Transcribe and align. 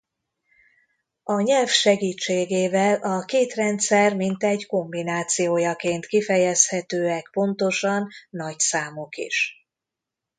A 1.23 1.41
nyelv 1.41 1.67
segítségével 1.67 2.95
a 3.01 3.25
két 3.25 3.53
rendszer 3.53 4.15
mintegy 4.15 4.65
kombinációjaként 4.65 6.05
kifejezhetőek 6.05 7.29
pontosan 7.31 8.07
nagy 8.29 8.59
számok 8.59 9.15
is. 9.17 9.67